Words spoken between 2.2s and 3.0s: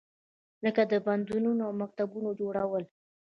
جوړول.